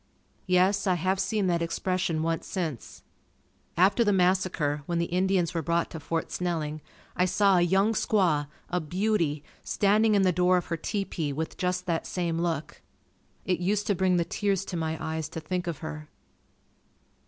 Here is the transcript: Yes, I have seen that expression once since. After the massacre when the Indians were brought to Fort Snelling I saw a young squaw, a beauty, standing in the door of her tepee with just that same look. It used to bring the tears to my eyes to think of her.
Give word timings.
Yes, 0.47 0.87
I 0.87 0.95
have 0.95 1.19
seen 1.19 1.45
that 1.45 1.61
expression 1.61 2.23
once 2.23 2.47
since. 2.47 3.03
After 3.77 4.03
the 4.03 4.11
massacre 4.11 4.81
when 4.87 4.97
the 4.97 5.05
Indians 5.05 5.53
were 5.53 5.61
brought 5.61 5.91
to 5.91 5.99
Fort 5.99 6.31
Snelling 6.31 6.81
I 7.15 7.25
saw 7.25 7.57
a 7.57 7.61
young 7.61 7.93
squaw, 7.93 8.47
a 8.71 8.79
beauty, 8.81 9.43
standing 9.63 10.15
in 10.15 10.23
the 10.23 10.31
door 10.31 10.57
of 10.57 10.65
her 10.69 10.77
tepee 10.77 11.31
with 11.31 11.55
just 11.55 11.85
that 11.85 12.07
same 12.07 12.39
look. 12.39 12.81
It 13.45 13.59
used 13.59 13.85
to 13.85 13.93
bring 13.95 14.17
the 14.17 14.25
tears 14.25 14.65
to 14.65 14.75
my 14.75 14.97
eyes 14.99 15.29
to 15.29 15.39
think 15.39 15.67
of 15.67 15.77
her. 15.85 16.09